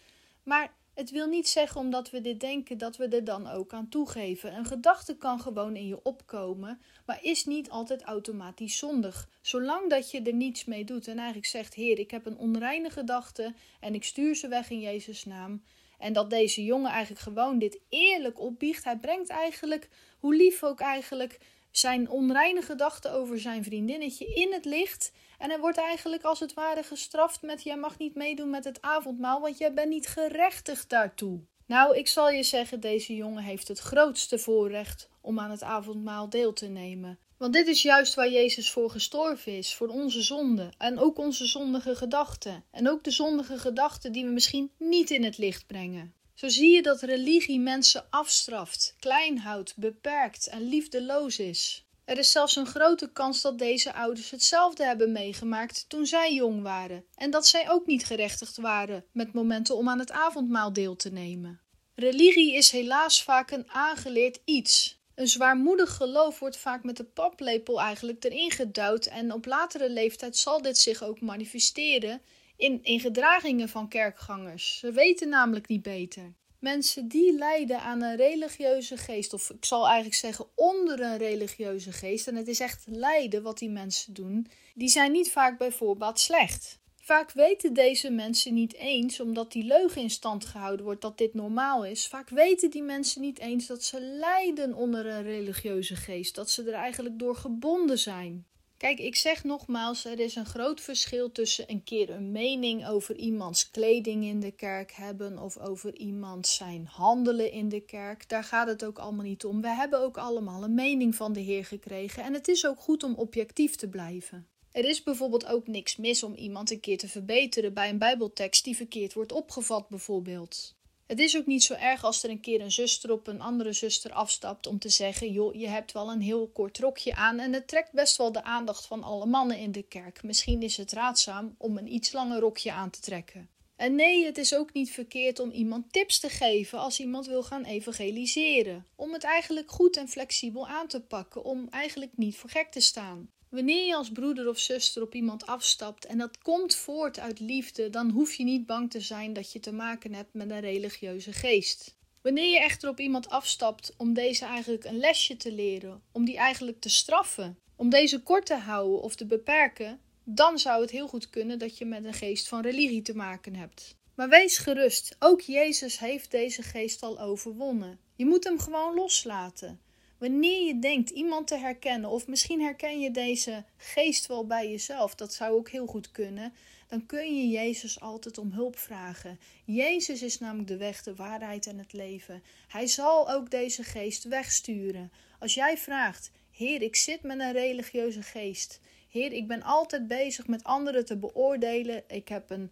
[0.44, 3.90] Maar het wil niet zeggen omdat we dit denken dat we er dan ook aan
[3.90, 4.56] toegeven.
[4.56, 9.30] Een gedachte kan gewoon in je opkomen, maar is niet altijd automatisch zondig.
[9.42, 12.90] Zolang dat je er niets mee doet en eigenlijk zegt: Heer, ik heb een onreine
[12.90, 15.64] gedachte en ik stuur ze weg in Jezus' naam.
[16.00, 18.84] En dat deze jongen eigenlijk gewoon dit eerlijk opbiecht.
[18.84, 21.40] Hij brengt eigenlijk, hoe lief ook eigenlijk,
[21.72, 25.12] zijn onreine gedachten over zijn vriendinnetje in het licht.
[25.38, 28.82] En hij wordt eigenlijk als het ware gestraft met: jij mag niet meedoen met het
[28.82, 31.40] avondmaal, want jij bent niet gerechtigd daartoe.
[31.66, 36.30] Nou, ik zal je zeggen, deze jongen heeft het grootste voorrecht om aan het avondmaal
[36.30, 37.20] deel te nemen.
[37.38, 41.46] Want dit is juist waar Jezus voor gestorven is, voor onze zonden en ook onze
[41.46, 42.64] zondige gedachten.
[42.72, 46.14] En ook de zondige gedachten die we misschien niet in het licht brengen.
[46.40, 51.86] Zo zie je dat religie mensen afstraft, klein houdt, beperkt en liefdeloos is.
[52.06, 56.62] Er is zelfs een grote kans dat deze ouders hetzelfde hebben meegemaakt toen zij jong
[56.62, 60.96] waren en dat zij ook niet gerechtigd waren met momenten om aan het avondmaal deel
[60.96, 61.62] te nemen.
[61.96, 65.00] Religie is helaas vaak een aangeleerd iets.
[65.16, 70.38] Een zwaarmoedig geloof wordt vaak met de paplepel eigenlijk erin gedouwd en op latere leeftijd
[70.38, 72.22] zal dit zich ook manifesteren
[72.60, 74.78] in, in gedragingen van kerkgangers.
[74.78, 76.34] Ze weten namelijk niet beter.
[76.60, 81.92] Mensen die lijden aan een religieuze geest, of ik zal eigenlijk zeggen onder een religieuze
[81.92, 85.72] geest, en het is echt lijden wat die mensen doen, die zijn niet vaak bij
[86.14, 86.80] slecht.
[86.96, 91.34] Vaak weten deze mensen niet eens, omdat die leugen in stand gehouden wordt dat dit
[91.34, 92.08] normaal is.
[92.08, 96.64] Vaak weten die mensen niet eens dat ze lijden onder een religieuze geest, dat ze
[96.64, 98.46] er eigenlijk door gebonden zijn.
[98.80, 103.16] Kijk, ik zeg nogmaals, er is een groot verschil tussen een keer een mening over
[103.16, 108.30] iemands kleding in de kerk hebben of over iemand zijn handelen in de kerk.
[108.30, 109.62] Daar gaat het ook allemaal niet om.
[109.62, 113.04] We hebben ook allemaal een mening van de Heer gekregen en het is ook goed
[113.04, 114.48] om objectief te blijven.
[114.72, 118.64] Er is bijvoorbeeld ook niks mis om iemand een keer te verbeteren bij een Bijbeltekst
[118.64, 120.78] die verkeerd wordt opgevat, bijvoorbeeld.
[121.10, 123.74] Het is ook niet zo erg als er een keer een zuster op een andere
[123.74, 127.54] zuster afstapt om te zeggen: joh, je hebt wel een heel kort rokje aan en
[127.54, 130.24] het trekt best wel de aandacht van alle mannen in de kerk.
[130.24, 133.50] Misschien is het raadzaam om een iets langer rokje aan te trekken.
[133.76, 137.44] En nee, het is ook niet verkeerd om iemand tips te geven als iemand wil
[137.44, 138.86] gaan evangeliseren.
[138.96, 142.80] Om het eigenlijk goed en flexibel aan te pakken, om eigenlijk niet voor gek te
[142.80, 143.30] staan.
[143.50, 147.90] Wanneer je als broeder of zuster op iemand afstapt en dat komt voort uit liefde,
[147.90, 151.34] dan hoef je niet bang te zijn dat je te maken hebt met een religieuze
[151.34, 151.98] geest.
[152.22, 156.38] Wanneer je echter op iemand afstapt om deze eigenlijk een lesje te leren, om die
[156.38, 161.08] eigenlijk te straffen, om deze kort te houden of te beperken, dan zou het heel
[161.08, 163.96] goed kunnen dat je met een geest van religie te maken hebt.
[164.16, 168.00] Maar wees gerust, ook Jezus heeft deze geest al overwonnen.
[168.16, 169.80] Je moet hem gewoon loslaten.
[170.20, 175.16] Wanneer je denkt iemand te herkennen, of misschien herken je deze geest wel bij jezelf,
[175.16, 176.54] dat zou ook heel goed kunnen,
[176.88, 179.40] dan kun je Jezus altijd om hulp vragen.
[179.66, 182.44] Jezus is namelijk de weg, de waarheid en het leven.
[182.68, 185.12] Hij zal ook deze geest wegsturen.
[185.40, 188.80] Als jij vraagt, Heer, ik zit met een religieuze geest.
[189.10, 192.04] Heer, ik ben altijd bezig met anderen te beoordelen.
[192.08, 192.72] Ik heb een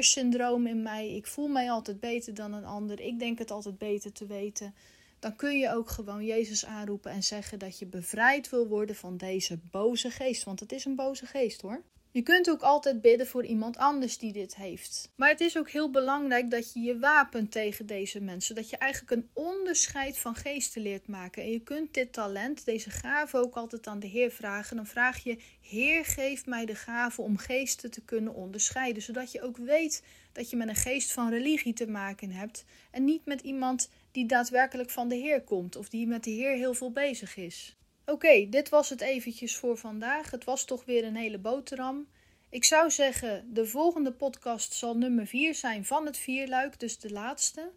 [0.00, 1.14] syndroom in mij.
[1.14, 3.00] Ik voel mij altijd beter dan een ander.
[3.00, 4.74] Ik denk het altijd beter te weten
[5.18, 9.16] dan kun je ook gewoon Jezus aanroepen en zeggen dat je bevrijd wil worden van
[9.16, 10.44] deze boze geest.
[10.44, 11.82] Want het is een boze geest hoor.
[12.16, 15.10] Je kunt ook altijd bidden voor iemand anders die dit heeft.
[15.14, 18.54] Maar het is ook heel belangrijk dat je je wapent tegen deze mensen.
[18.54, 21.42] Dat je eigenlijk een onderscheid van geesten leert maken.
[21.42, 24.76] En je kunt dit talent, deze gave ook altijd aan de Heer vragen.
[24.76, 29.02] Dan vraag je: Heer, geef mij de gave om geesten te kunnen onderscheiden.
[29.02, 30.02] Zodat je ook weet
[30.32, 32.64] dat je met een geest van religie te maken hebt.
[32.90, 36.56] En niet met iemand die daadwerkelijk van de Heer komt of die met de Heer
[36.56, 37.76] heel veel bezig is.
[38.06, 40.30] Oké, dit was het eventjes voor vandaag.
[40.30, 42.06] Het was toch weer een hele boterham.
[42.50, 47.10] Ik zou zeggen, de volgende podcast zal nummer 4 zijn van het vierluik, dus de
[47.10, 47.70] laatste.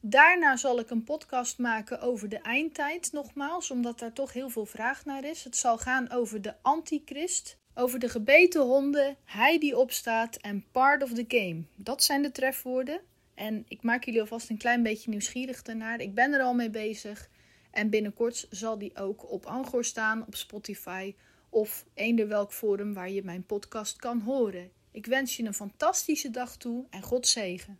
[0.00, 4.66] Daarna zal ik een podcast maken over de eindtijd, nogmaals, omdat daar toch heel veel
[4.66, 5.44] vraag naar is.
[5.44, 11.02] Het zal gaan over de antichrist, over de gebeten honden, hij die opstaat en part
[11.02, 11.62] of the game.
[11.76, 13.00] Dat zijn de trefwoorden.
[13.40, 16.00] En ik maak jullie alvast een klein beetje nieuwsgierig daarnaar.
[16.00, 17.28] Ik ben er al mee bezig.
[17.70, 21.14] En binnenkort zal die ook op Angor staan, op Spotify
[21.48, 24.70] of eender welk forum waar je mijn podcast kan horen.
[24.90, 27.78] Ik wens je een fantastische dag toe en God zegen.